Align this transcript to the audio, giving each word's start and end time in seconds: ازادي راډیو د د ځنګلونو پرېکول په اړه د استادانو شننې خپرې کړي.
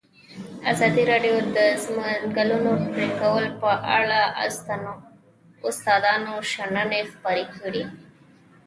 ازادي 0.71 1.03
راډیو 1.11 1.35
د 1.43 1.47
د 1.55 1.57
ځنګلونو 1.83 2.71
پرېکول 2.91 3.45
په 3.61 3.71
اړه 3.97 4.21
د 4.31 4.35
استادانو 5.69 6.33
شننې 6.51 7.01
خپرې 7.11 7.45
کړي. 7.55 7.83